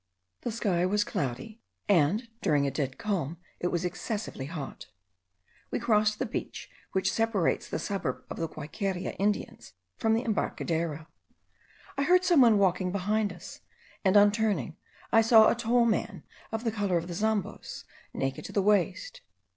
The 0.41 0.51
sky 0.51 0.83
was 0.87 1.03
cloudy; 1.03 1.61
and 1.87 2.27
during 2.41 2.65
a 2.65 2.71
dead 2.71 2.97
calm 2.97 3.37
it 3.59 3.67
was 3.67 3.85
excessively 3.85 4.47
hot. 4.47 4.87
We 5.69 5.77
crossed 5.79 6.17
the 6.17 6.25
beach 6.25 6.71
which 6.91 7.13
separates 7.13 7.69
the 7.69 7.77
suburb 7.77 8.23
of 8.31 8.37
the 8.37 8.49
Guayqueria 8.49 9.11
Indians 9.19 9.73
from 9.97 10.15
the 10.15 10.23
embarcadero. 10.23 11.05
I 11.99 12.03
heard 12.05 12.25
some 12.25 12.41
one 12.41 12.57
walking 12.57 12.91
behind 12.91 13.31
us, 13.31 13.59
and 14.03 14.17
on 14.17 14.31
turning, 14.31 14.75
I 15.11 15.21
saw 15.21 15.51
a 15.51 15.53
tall 15.53 15.85
man 15.85 16.23
of 16.51 16.63
the 16.63 16.71
colour 16.71 16.97
of 16.97 17.07
the 17.07 17.13
Zambos, 17.13 17.85
naked 18.11 18.43
to 18.45 18.51
the 18.51 18.63
waist. 18.63 19.21